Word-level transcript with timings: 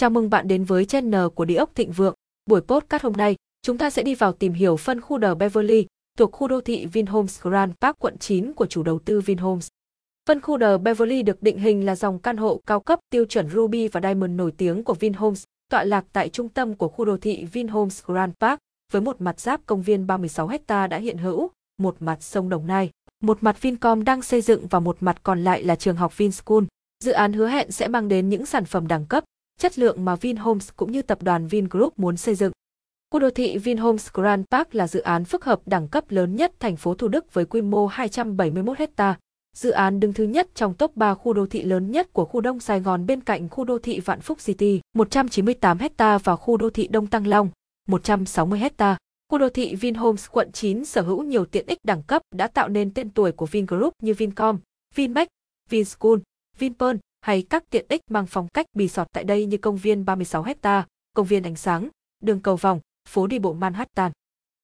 Chào 0.00 0.10
mừng 0.10 0.30
bạn 0.30 0.48
đến 0.48 0.64
với 0.64 0.84
channel 0.84 1.28
của 1.34 1.44
Địa 1.44 1.54
ốc 1.54 1.74
Thịnh 1.74 1.92
Vượng. 1.92 2.14
Buổi 2.46 2.60
podcast 2.60 3.02
hôm 3.02 3.12
nay, 3.12 3.36
chúng 3.62 3.78
ta 3.78 3.90
sẽ 3.90 4.02
đi 4.02 4.14
vào 4.14 4.32
tìm 4.32 4.52
hiểu 4.52 4.76
phân 4.76 5.00
khu 5.00 5.20
The 5.20 5.34
Beverly 5.34 5.86
thuộc 6.18 6.32
khu 6.32 6.48
đô 6.48 6.60
thị 6.60 6.86
Vinhomes 6.86 7.42
Grand 7.42 7.72
Park 7.80 7.98
quận 7.98 8.18
9 8.18 8.52
của 8.52 8.66
chủ 8.66 8.82
đầu 8.82 8.98
tư 8.98 9.20
Vinhomes. 9.20 9.68
Phân 10.28 10.40
khu 10.40 10.58
The 10.58 10.78
Beverly 10.78 11.22
được 11.22 11.42
định 11.42 11.58
hình 11.58 11.86
là 11.86 11.96
dòng 11.96 12.18
căn 12.18 12.36
hộ 12.36 12.60
cao 12.66 12.80
cấp 12.80 12.98
tiêu 13.10 13.24
chuẩn 13.24 13.50
Ruby 13.50 13.88
và 13.88 14.00
Diamond 14.00 14.32
nổi 14.32 14.52
tiếng 14.52 14.84
của 14.84 14.94
Vinhomes, 14.94 15.44
tọa 15.70 15.84
lạc 15.84 16.04
tại 16.12 16.28
trung 16.28 16.48
tâm 16.48 16.74
của 16.74 16.88
khu 16.88 17.04
đô 17.04 17.16
thị 17.16 17.44
Vinhomes 17.44 18.04
Grand 18.04 18.32
Park, 18.40 18.58
với 18.92 19.02
một 19.02 19.20
mặt 19.20 19.40
giáp 19.40 19.66
công 19.66 19.82
viên 19.82 20.06
36 20.06 20.50
ha 20.68 20.86
đã 20.86 20.96
hiện 20.96 21.18
hữu, 21.18 21.50
một 21.78 21.96
mặt 22.00 22.22
sông 22.22 22.48
Đồng 22.48 22.66
Nai, 22.66 22.90
một 23.22 23.38
mặt 23.40 23.62
Vincom 23.62 24.04
đang 24.04 24.22
xây 24.22 24.40
dựng 24.40 24.66
và 24.66 24.80
một 24.80 24.96
mặt 25.00 25.20
còn 25.22 25.44
lại 25.44 25.62
là 25.62 25.76
trường 25.76 25.96
học 25.96 26.16
Vinschool. 26.16 26.64
Dự 27.04 27.12
án 27.12 27.32
hứa 27.32 27.48
hẹn 27.48 27.70
sẽ 27.70 27.88
mang 27.88 28.08
đến 28.08 28.28
những 28.28 28.46
sản 28.46 28.64
phẩm 28.64 28.88
đẳng 28.88 29.06
cấp, 29.06 29.24
chất 29.58 29.78
lượng 29.78 30.04
mà 30.04 30.16
Vinhomes 30.16 30.68
cũng 30.76 30.92
như 30.92 31.02
tập 31.02 31.22
đoàn 31.22 31.46
Vingroup 31.46 31.98
muốn 31.98 32.16
xây 32.16 32.34
dựng. 32.34 32.52
Khu 33.10 33.20
đô 33.20 33.30
thị 33.30 33.58
Vinhomes 33.58 34.08
Grand 34.12 34.44
Park 34.50 34.74
là 34.74 34.88
dự 34.88 35.00
án 35.00 35.24
phức 35.24 35.44
hợp 35.44 35.60
đẳng 35.66 35.88
cấp 35.88 36.04
lớn 36.08 36.36
nhất 36.36 36.52
thành 36.60 36.76
phố 36.76 36.94
Thủ 36.94 37.08
Đức 37.08 37.34
với 37.34 37.44
quy 37.44 37.60
mô 37.60 37.86
271 37.86 38.78
ha. 38.96 39.18
Dự 39.56 39.70
án 39.70 40.00
đứng 40.00 40.12
thứ 40.12 40.24
nhất 40.24 40.48
trong 40.54 40.74
top 40.74 40.96
3 40.96 41.14
khu 41.14 41.32
đô 41.32 41.46
thị 41.46 41.62
lớn 41.62 41.90
nhất 41.90 42.12
của 42.12 42.24
khu 42.24 42.40
Đông 42.40 42.60
Sài 42.60 42.80
Gòn 42.80 43.06
bên 43.06 43.20
cạnh 43.20 43.48
khu 43.48 43.64
đô 43.64 43.78
thị 43.78 44.00
Vạn 44.00 44.20
Phúc 44.20 44.38
City, 44.44 44.80
198 44.94 45.78
ha 45.98 46.18
và 46.18 46.36
khu 46.36 46.56
đô 46.56 46.70
thị 46.70 46.88
Đông 46.88 47.06
Tăng 47.06 47.26
Long, 47.26 47.50
160 47.88 48.60
ha. 48.78 48.96
Khu 49.28 49.38
đô 49.38 49.48
thị 49.48 49.74
Vinhomes 49.74 50.26
quận 50.30 50.52
9 50.52 50.84
sở 50.84 51.02
hữu 51.02 51.22
nhiều 51.22 51.44
tiện 51.44 51.66
ích 51.66 51.78
đẳng 51.84 52.02
cấp 52.02 52.22
đã 52.34 52.46
tạo 52.46 52.68
nên 52.68 52.94
tên 52.94 53.10
tuổi 53.10 53.32
của 53.32 53.46
Vingroup 53.46 53.92
như 54.02 54.14
Vincom, 54.14 54.58
Vinmec, 54.94 55.28
Vinschool, 55.70 56.18
Vinpearl 56.58 56.96
hay 57.20 57.42
các 57.42 57.70
tiện 57.70 57.86
ích 57.88 58.00
mang 58.10 58.26
phong 58.26 58.48
cách 58.54 58.66
bì 58.76 58.88
sọt 58.88 59.06
tại 59.12 59.24
đây 59.24 59.46
như 59.46 59.56
công 59.56 59.76
viên 59.76 60.04
36 60.04 60.44
ha, 60.62 60.86
công 61.14 61.26
viên 61.26 61.42
ánh 61.42 61.56
sáng, 61.56 61.88
đường 62.22 62.40
cầu 62.40 62.56
vòng, 62.56 62.80
phố 63.08 63.26
đi 63.26 63.38
bộ 63.38 63.52
Manhattan. 63.52 64.12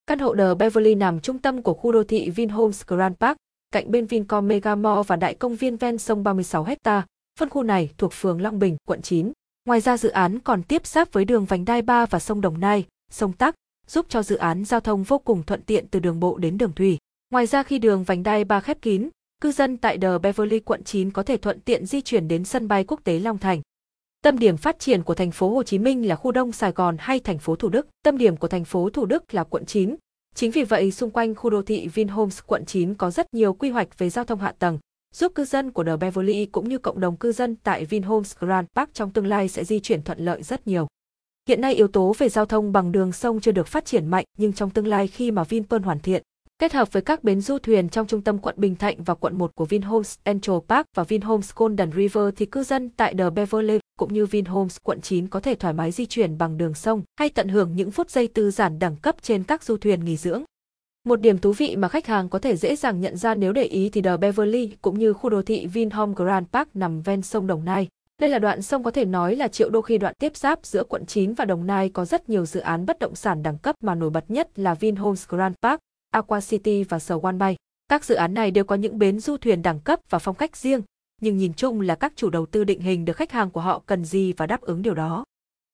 Căn 0.06 0.19
hộ 0.19 0.34
The 0.36 0.55
Beverly 0.55 0.94
nằm 0.94 1.20
trung 1.20 1.38
tâm 1.38 1.62
của 1.62 1.74
khu 1.74 1.92
đô 1.92 2.05
thị 2.05 2.30
Vinhomes 2.30 2.86
Grand 2.86 3.16
Park, 3.16 3.36
cạnh 3.70 3.91
bên 3.91 4.06
Vincom 4.06 4.48
Megamall 4.48 5.00
và 5.06 5.16
đại 5.16 5.34
công 5.34 5.56
viên 5.56 5.77
ven 5.77 5.98
sông 5.98 6.24
36 6.24 6.66
ha. 6.84 7.06
Phân 7.38 7.48
khu 7.48 7.62
này 7.62 7.91
thuộc 7.98 8.12
phường 8.12 8.41
Long 8.41 8.58
Bình, 8.58 8.77
quận 8.89 9.02
9. 9.02 9.33
Ngoài 9.64 9.80
ra 9.80 9.96
dự 9.96 10.08
án 10.08 10.39
còn 10.39 10.62
tiếp 10.62 10.86
giáp 10.86 11.12
với 11.12 11.24
đường 11.24 11.44
vành 11.44 11.64
đai 11.64 11.83
3 11.83 12.06
và 12.06 12.18
sông 12.18 12.41
Đồng 12.41 12.61
Nai, 12.61 12.84
sông 13.11 13.33
Tắc, 13.33 13.55
giúp 13.86 14.06
cho 14.08 14.22
dự 14.22 14.36
án 14.36 14.64
giao 14.64 14.80
thông 14.80 15.02
vô 15.02 15.18
cùng 15.18 15.42
thuận 15.42 15.62
tiện 15.62 15.89
từ 15.89 16.00
đường 16.00 16.20
bộ 16.20 16.36
đến 16.36 16.58
đường 16.58 16.72
thủy. 16.72 16.98
Ngoài 17.30 17.46
ra 17.46 17.62
khi 17.62 17.78
đường 17.78 18.05
vành 18.05 18.22
đai 18.22 18.44
3 18.44 18.61
khép 18.61 18.83
kín, 18.83 19.08
cư 19.45 19.53
dân 19.53 19.77
tại 19.77 19.98
The 19.98 20.19
Beverly 20.23 20.61
quận 20.61 20.84
9 20.84 21.11
có 21.11 21.23
thể 21.23 21.37
thuận 21.37 21.61
tiện 21.61 21.87
di 21.87 22.00
chuyển 22.00 22.28
đến 22.28 22.45
sân 22.45 22.69
bay 22.69 22.84
quốc 22.84 23.00
tế 23.05 23.19
Long 23.19 23.39
Thành. 23.39 23.62
Tâm 24.23 24.39
điểm 24.39 24.56
phát 24.56 24.78
triển 24.78 25.03
của 25.03 25.14
thành 25.14 25.31
phố 25.31 25.51
Hồ 25.51 25.62
Chí 25.62 25.78
Minh 25.78 26.09
là 26.09 26.17
khu 26.17 26.33
Đông 26.33 26.53
Sài 26.53 26.73
Gòn 26.73 26.97
hay 26.98 27.20
thành 27.20 27.39
phố 27.39 27.56
Thủ 27.56 27.69
Đức. 27.69 27.86
Tâm 28.03 28.19
điểm 28.19 28.36
của 28.36 28.48
thành 28.48 28.64
phố 28.64 28.91
Thủ 28.91 29.06
Đức 29.06 29.34
là 29.34 29.45
quận 29.45 29.67
9. 29.67 29.97
Chính 30.34 30.51
vì 30.51 30.64
vậy 30.64 30.91
xung 30.91 31.11
quanh 31.11 31.34
khu 31.34 31.51
đô 31.51 31.62
thị 31.62 31.89
Vinhomes 31.89 32.41
quận 32.47 32.64
9 32.67 32.95
có 32.95 33.11
rất 33.11 33.27
nhiều 33.34 33.55
quy 33.55 33.70
hoạch 33.70 33.98
về 33.98 34.11
giao 34.11 34.25
thông 34.25 34.41
hạ 34.41 34.55
tầng, 34.59 34.78
giúp 35.14 35.33
cư 35.34 35.45
dân 35.45 35.70
của 35.70 35.84
The 35.84 35.97
Beverly 35.97 36.47
cũng 36.47 36.69
như 36.69 36.79
cộng 36.79 37.01
đồng 37.01 37.17
cư 37.17 37.33
dân 37.33 37.56
tại 37.56 37.84
Vinhomes 37.84 38.36
Grand 38.39 38.67
Park 38.75 38.95
trong 38.95 39.11
tương 39.11 39.27
lai 39.27 39.48
sẽ 39.48 39.64
di 39.64 39.81
chuyển 39.81 40.03
thuận 40.03 40.19
lợi 40.19 40.42
rất 40.42 40.67
nhiều. 40.67 40.86
Hiện 41.48 41.61
nay 41.61 41.75
yếu 41.75 41.89
tố 41.89 42.14
về 42.19 42.29
giao 42.29 42.47
thông 42.47 42.73
bằng 42.73 42.92
đường 42.92 43.12
sông 43.12 43.41
chưa 43.41 43.53
được 43.53 43.67
phát 43.67 43.84
triển 43.84 44.06
mạnh 44.06 44.25
nhưng 44.39 44.53
trong 44.53 44.70
tương 44.70 44.86
lai 44.86 45.08
khi 45.08 45.31
mà 45.31 45.45
Vinpearl 45.45 45.84
hoàn 45.84 46.01
thiện, 46.01 46.23
kết 46.58 46.72
hợp 46.72 46.92
với 46.92 47.02
các 47.02 47.24
bến 47.24 47.41
du 47.41 47.58
thuyền 47.58 47.88
trong 47.88 48.06
trung 48.06 48.22
tâm 48.22 48.38
quận 48.38 48.55
Bình 48.58 48.77
Thạnh 48.77 49.02
và 49.02 49.14
quận 49.14 49.38
1 49.38 49.55
của 49.55 49.64
Vinhomes 49.64 50.19
Central 50.24 50.56
Park 50.69 50.86
và 50.94 51.05
Vinhomes 51.05 51.50
Golden 51.55 51.92
River 51.92 52.24
thì 52.36 52.46
cư 52.46 52.62
dân 52.62 52.91
tại 52.91 53.14
The 53.19 53.30
Beverly 53.30 53.78
cũng 53.98 54.14
như 54.14 54.27
Vinhomes 54.27 54.77
quận 54.83 55.00
9 55.00 55.28
có 55.28 55.41
thể 55.41 55.55
thoải 55.55 55.74
mái 55.74 55.91
di 55.91 56.06
chuyển 56.06 56.38
bằng 56.38 56.58
đường 56.58 56.74
sông 56.74 57.02
hay 57.19 57.28
tận 57.28 57.48
hưởng 57.48 57.77
những 57.77 57.91
phút 57.91 58.11
giây 58.11 58.28
tư 58.28 58.50
giản 58.50 58.78
đẳng 58.78 58.96
cấp 58.96 59.16
trên 59.22 59.42
các 59.42 59.62
du 59.62 59.77
thuyền 59.77 60.05
nghỉ 60.05 60.16
dưỡng. 60.16 60.42
Một 61.05 61.20
điểm 61.20 61.38
thú 61.38 61.52
vị 61.52 61.77
mà 61.77 61.88
khách 61.88 62.06
hàng 62.06 62.28
có 62.28 62.38
thể 62.38 62.56
dễ 62.56 62.77
dàng 62.77 63.00
nhận 63.00 63.16
ra 63.16 63.34
nếu 63.34 63.52
để 63.52 63.62
ý 63.62 63.90
thì 63.90 64.02
The 64.02 64.17
Beverly 64.17 64.77
cũng 64.83 64.98
như 64.98 65.12
khu 65.12 65.30
đô 65.30 65.42
thị 65.42 65.67
Vinhome 65.67 66.14
Grand 66.17 66.46
Park 66.52 66.68
nằm 66.74 67.02
ven 67.02 67.23
sông 67.23 67.46
Đồng 67.46 67.64
Nai. 67.64 67.89
Đây 68.20 68.30
là 68.30 68.39
đoạn 68.39 68.62
sông 68.62 68.83
có 68.83 68.90
thể 68.90 69.05
nói 69.05 69.36
là 69.36 69.48
triệu 69.48 69.70
đô 69.70 69.83
khi 69.83 69.98
đoạn 69.98 70.14
tiếp 70.18 70.36
giáp 70.36 70.67
giữa 70.67 70.84
quận 70.84 71.06
9 71.06 71.34
và 71.34 71.45
Đồng 71.45 71.67
Nai 71.67 71.89
có 71.89 72.05
rất 72.05 72.29
nhiều 72.29 72.46
dự 72.46 72.61
án 72.61 72.86
bất 72.86 72.98
động 72.98 73.14
sản 73.14 73.42
đẳng 73.42 73.58
cấp 73.58 73.77
mà 73.83 73.95
nổi 73.95 74.11
bật 74.11 74.30
nhất 74.30 74.58
là 74.58 74.74
Vinhomes 74.74 75.29
Grand 75.29 75.55
Park, 75.62 75.80
Aqua 76.14 76.41
City 76.41 76.85
và 76.85 76.98
One 77.23 77.36
Bay. 77.36 77.57
Các 77.89 78.05
dự 78.05 78.14
án 78.14 78.35
này 78.35 78.51
đều 78.51 78.64
có 78.64 78.75
những 78.75 78.98
bến 78.98 79.20
du 79.20 79.36
thuyền 79.36 79.63
đẳng 79.63 79.80
cấp 79.80 80.01
và 80.11 80.19
phong 80.19 80.36
cách 80.36 80.57
riêng, 80.57 80.83
nhưng 81.20 81.36
nhìn 81.36 81.55
chung 81.55 81.80
là 81.80 81.95
các 81.95 82.13
chủ 82.17 82.30
đầu 82.30 82.47
tư 82.47 82.64
định 82.64 82.80
hình 82.80 83.05
được 83.05 83.17
khách 83.17 83.33
hàng 83.33 83.51
của 83.51 83.61
họ 83.61 83.83
cần 83.86 84.05
gì 84.05 84.33
và 84.33 84.47
đáp 84.47 84.61
ứng 84.61 84.83
điều 84.83 84.95
đó. 84.95 85.24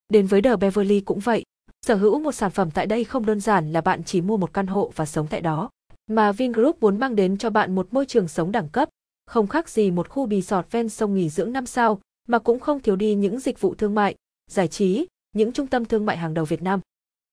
Đến 0.09 0.27
với 0.27 0.43
The 0.43 0.56
Beverly 0.56 1.00
cũng 1.00 1.19
vậy, 1.19 1.43
sở 1.87 1.95
hữu 1.95 2.21
một 2.21 2.33
sản 2.33 2.50
phẩm 2.50 2.71
tại 2.71 2.87
đây 2.87 3.05
không 3.05 3.27
đơn 3.27 3.41
giản 3.41 3.73
là 3.73 3.81
bạn 3.81 4.05
chỉ 4.05 4.21
mua 4.21 4.37
một 4.37 4.53
căn 4.53 4.67
hộ 4.67 4.93
và 4.97 5.06
sống 5.06 5.27
tại 5.31 5.41
đó, 5.41 5.71
mà 6.06 6.33
Vingroup 6.33 6.81
muốn 6.81 6.99
mang 6.99 7.17
đến 7.17 7.39
cho 7.39 7.50
bạn 7.50 7.75
một 7.75 7.89
môi 7.91 8.06
trường 8.06 8.29
sống 8.29 8.53
đẳng 8.53 8.69
cấp, 8.69 8.89
không 9.27 9.47
khác 9.47 9.69
gì 9.69 9.91
một 9.91 10.09
khu 10.09 10.29
resort 10.29 10.67
ven 10.71 10.89
sông 10.89 11.15
nghỉ 11.15 11.29
dưỡng 11.29 11.53
năm 11.53 11.67
sao, 11.67 12.00
mà 12.29 12.39
cũng 12.39 12.61
không 12.61 12.81
thiếu 12.81 12.97
đi 12.97 13.15
những 13.15 13.41
dịch 13.41 13.61
vụ 13.61 13.75
thương 13.75 13.95
mại, 13.95 14.15
giải 14.50 14.69
trí, 14.69 15.06
những 15.33 15.53
trung 15.53 15.67
tâm 15.67 15.84
thương 15.84 16.06
mại 16.06 16.17
hàng 16.17 16.34
đầu 16.34 16.45
Việt 16.45 16.62
Nam. 16.62 16.81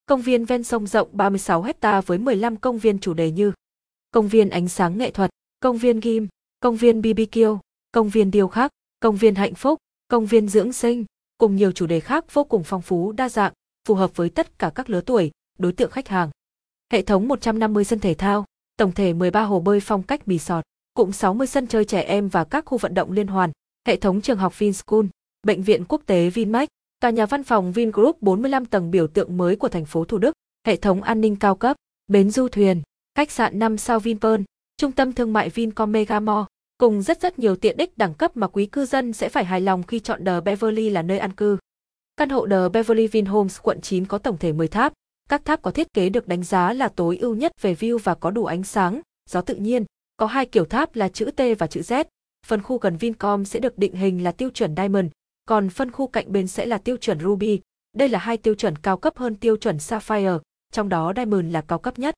Công 0.08 0.22
viên 0.22 0.46
ven 0.46 0.64
sông 0.64 0.88
rộng 0.88 1.10
36 1.12 1.64
hecta 1.64 2.02
với 2.02 2.18
15 2.18 2.58
công 2.58 2.78
viên 2.78 3.00
chủ 3.00 3.14
đề 3.14 3.32
như 3.32 3.52
Công 4.12 4.28
viên 4.28 4.50
ánh 4.50 4.68
sáng 4.68 4.98
nghệ 4.98 5.12
thuật, 5.12 5.30
Công 5.60 5.78
viên 5.78 6.00
Ghim, 6.00 6.28
Công 6.60 6.76
viên 6.76 7.02
BBQ, 7.02 7.58
Công 7.92 8.10
viên 8.10 8.32
điêu 8.32 8.48
khắc, 8.48 8.72
Công 9.00 9.16
viên 9.16 9.36
hạnh 9.36 9.56
phúc, 9.56 9.80
Công 10.08 10.26
viên 10.26 10.48
dưỡng 10.48 10.74
sinh, 10.74 11.06
cùng 11.38 11.56
nhiều 11.56 11.72
chủ 11.72 11.86
đề 11.86 12.00
khác 12.00 12.34
vô 12.34 12.44
cùng 12.44 12.64
phong 12.64 12.82
phú 12.82 13.12
đa 13.12 13.30
dạng, 13.30 13.54
phù 13.88 13.96
hợp 13.96 14.16
với 14.16 14.30
tất 14.30 14.60
cả 14.60 14.72
các 14.76 14.90
lứa 14.90 15.02
tuổi, 15.02 15.32
đối 15.60 15.72
tượng 15.72 15.92
khách 15.92 16.08
hàng. 16.08 16.30
Hệ 16.92 17.02
thống 17.02 17.28
150 17.28 17.84
sân 17.84 18.00
thể 18.00 18.14
thao, 18.14 18.46
tổng 18.78 18.92
thể 18.92 19.14
13 19.14 19.42
hồ 19.42 19.60
bơi 19.60 19.80
phong 19.80 20.04
cách 20.04 20.22
resort, 20.26 20.62
cụm 20.94 21.12
60 21.12 21.48
sân 21.48 21.68
chơi 21.68 21.86
trẻ 21.86 22.02
em 22.02 22.30
và 22.30 22.44
các 22.44 22.66
khu 22.66 22.78
vận 22.78 22.94
động 22.94 23.12
liên 23.12 23.28
hoàn, 23.28 23.52
hệ 23.88 23.96
thống 23.96 24.22
trường 24.22 24.38
học 24.38 24.60
Vinschool, 24.60 25.06
bệnh 25.48 25.64
viện 25.64 25.84
quốc 25.88 26.02
tế 26.06 26.30
Vinmec, 26.30 26.70
tòa 27.00 27.12
nhà 27.12 27.26
văn 27.26 27.44
phòng 27.44 27.72
Vingroup 27.72 28.22
45 28.22 28.66
tầng 28.66 28.92
biểu 28.92 29.08
tượng 29.08 29.38
mới 29.38 29.56
của 29.56 29.68
thành 29.68 29.86
phố 29.86 30.06
Thủ 30.06 30.18
Đức, 30.18 30.34
hệ 30.68 30.76
thống 30.76 31.04
an 31.04 31.22
ninh 31.22 31.36
cao 31.36 31.56
cấp, 31.56 31.78
bến 32.08 32.32
du 32.32 32.48
thuyền, 32.48 32.82
khách 33.16 33.32
sạn 33.32 33.60
5 33.60 33.78
sao 33.78 34.00
Vinpearl, 34.00 34.42
trung 34.78 34.92
tâm 34.92 35.14
thương 35.14 35.34
mại 35.34 35.50
Vincom 35.50 35.92
Megamall, 35.92 36.44
cùng 36.78 37.02
rất 37.02 37.22
rất 37.22 37.40
nhiều 37.40 37.56
tiện 37.56 37.78
ích 37.78 37.98
đẳng 37.98 38.14
cấp 38.14 38.38
mà 38.38 38.48
quý 38.48 38.66
cư 38.66 38.86
dân 38.86 39.14
sẽ 39.14 39.30
phải 39.30 39.46
hài 39.46 39.62
lòng 39.62 39.84
khi 39.84 40.00
chọn 40.00 40.26
The 40.26 40.42
Beverly 40.42 40.90
là 40.90 41.02
nơi 41.02 41.20
an 41.20 41.32
cư. 41.32 41.58
Căn 42.18 42.30
hộ 42.30 42.48
The 42.48 42.70
Beverly 42.74 43.08
Vinhomes 43.08 43.60
quận 43.62 43.82
9 43.82 44.06
có 44.06 44.18
tổng 44.18 44.38
thể 44.38 44.52
10 44.54 44.68
tháp, 44.68 44.94
các 45.30 45.46
tháp 45.46 45.62
có 45.62 45.72
thiết 45.72 45.94
kế 45.94 46.10
được 46.10 46.28
đánh 46.28 46.44
giá 46.44 46.74
là 46.74 46.88
tối 46.88 47.18
ưu 47.18 47.36
nhất 47.36 47.52
về 47.62 47.74
view 47.74 47.98
và 47.98 48.16
có 48.16 48.32
đủ 48.32 48.46
ánh 48.46 48.64
sáng, 48.64 49.02
gió 49.30 49.42
tự 49.42 49.56
nhiên, 49.56 49.86
có 50.18 50.26
hai 50.26 50.46
kiểu 50.46 50.66
tháp 50.66 50.96
là 50.96 51.10
chữ 51.10 51.32
T 51.36 51.42
và 51.60 51.68
chữ 51.68 51.82
Z. 51.82 52.04
Phần 52.46 52.62
khu 52.62 52.78
gần 52.78 52.98
Vincom 52.98 53.46
sẽ 53.46 53.60
được 53.60 53.78
định 53.78 53.96
hình 53.96 54.24
là 54.24 54.32
tiêu 54.32 54.50
chuẩn 54.50 54.76
Diamond, 54.76 55.08
còn 55.48 55.70
phân 55.70 55.92
khu 55.92 56.08
cạnh 56.08 56.32
bên 56.32 56.48
sẽ 56.48 56.66
là 56.66 56.78
tiêu 56.78 56.98
chuẩn 56.98 57.20
Ruby. 57.20 57.60
Đây 57.98 58.10
là 58.10 58.20
hai 58.20 58.38
tiêu 58.38 58.56
chuẩn 58.56 58.76
cao 58.76 58.98
cấp 58.98 59.18
hơn 59.18 59.36
tiêu 59.36 59.58
chuẩn 59.58 59.80
Sapphire, 59.80 60.38
trong 60.74 60.90
đó 60.90 61.14
Diamond 61.16 61.54
là 61.54 61.62
cao 61.62 61.80
cấp 61.80 62.00
nhất. 62.00 62.16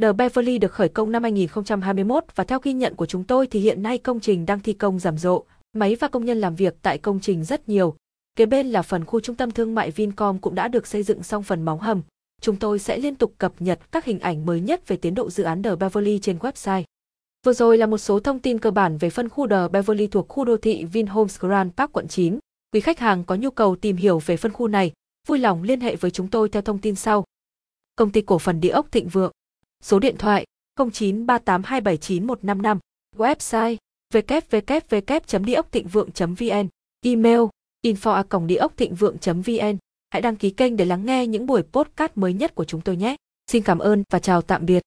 The 0.00 0.12
Beverly 0.12 0.58
được 0.58 0.72
khởi 0.72 0.88
công 0.88 1.12
năm 1.12 1.22
2021 1.22 2.24
và 2.34 2.44
theo 2.44 2.58
ghi 2.62 2.72
nhận 2.72 2.94
của 2.94 3.06
chúng 3.06 3.24
tôi 3.24 3.46
thì 3.46 3.60
hiện 3.60 3.82
nay 3.82 3.98
công 3.98 4.20
trình 4.20 4.46
đang 4.46 4.60
thi 4.60 4.72
công 4.72 4.98
rầm 4.98 5.18
rộ, 5.18 5.44
máy 5.76 5.96
và 6.00 6.08
công 6.08 6.24
nhân 6.24 6.40
làm 6.40 6.54
việc 6.54 6.74
tại 6.82 6.98
công 6.98 7.20
trình 7.20 7.44
rất 7.44 7.68
nhiều. 7.68 7.94
Kế 8.36 8.46
bên 8.46 8.66
là 8.66 8.82
phần 8.82 9.04
khu 9.04 9.20
trung 9.20 9.36
tâm 9.36 9.50
thương 9.50 9.74
mại 9.74 9.90
Vincom 9.90 10.38
cũng 10.38 10.54
đã 10.54 10.68
được 10.68 10.86
xây 10.86 11.02
dựng 11.02 11.22
xong 11.22 11.42
phần 11.42 11.62
móng 11.62 11.80
hầm. 11.80 12.02
Chúng 12.40 12.56
tôi 12.56 12.78
sẽ 12.78 12.98
liên 12.98 13.14
tục 13.14 13.34
cập 13.38 13.52
nhật 13.58 13.92
các 13.92 14.04
hình 14.04 14.20
ảnh 14.20 14.46
mới 14.46 14.60
nhất 14.60 14.88
về 14.88 14.96
tiến 14.96 15.14
độ 15.14 15.30
dự 15.30 15.44
án 15.44 15.62
The 15.62 15.76
Beverly 15.76 16.18
trên 16.18 16.38
website. 16.38 16.82
Vừa 17.46 17.52
rồi 17.52 17.78
là 17.78 17.86
một 17.86 17.98
số 17.98 18.20
thông 18.20 18.38
tin 18.38 18.58
cơ 18.58 18.70
bản 18.70 18.98
về 18.98 19.10
phân 19.10 19.28
khu 19.28 19.48
The 19.48 19.68
Beverly 19.68 20.06
thuộc 20.06 20.28
khu 20.28 20.44
đô 20.44 20.56
thị 20.56 20.84
Vinhomes 20.84 21.40
Grand 21.40 21.72
Park 21.76 21.92
quận 21.92 22.08
9. 22.08 22.38
Quý 22.72 22.80
khách 22.80 22.98
hàng 22.98 23.24
có 23.24 23.34
nhu 23.34 23.50
cầu 23.50 23.76
tìm 23.76 23.96
hiểu 23.96 24.18
về 24.18 24.36
phân 24.36 24.52
khu 24.52 24.68
này, 24.68 24.92
vui 25.26 25.38
lòng 25.38 25.62
liên 25.62 25.80
hệ 25.80 25.96
với 25.96 26.10
chúng 26.10 26.28
tôi 26.28 26.48
theo 26.48 26.62
thông 26.62 26.78
tin 26.78 26.94
sau. 26.94 27.24
Công 27.96 28.10
ty 28.10 28.20
cổ 28.20 28.38
phần 28.38 28.60
địa 28.60 28.68
ốc 28.68 28.92
Thịnh 28.92 29.08
Vượng. 29.08 29.32
Số 29.82 29.98
điện 29.98 30.16
thoại 30.18 30.44
0938279155. 30.78 32.78
Website 33.16 33.76
www.dieocthịnh-vượng.vn. 34.14 36.68
Email 37.04 37.40
info@dieocthịnh-vượng.vn. 37.86 39.76
Hãy 40.10 40.22
đăng 40.22 40.36
ký 40.36 40.50
kênh 40.50 40.76
để 40.76 40.84
lắng 40.84 41.06
nghe 41.06 41.26
những 41.26 41.46
buổi 41.46 41.62
podcast 41.62 42.12
mới 42.14 42.32
nhất 42.32 42.54
của 42.54 42.64
chúng 42.64 42.80
tôi 42.80 42.96
nhé. 42.96 43.16
Xin 43.50 43.62
cảm 43.62 43.78
ơn 43.78 44.02
và 44.10 44.18
chào 44.18 44.42
tạm 44.42 44.66
biệt. 44.66 44.82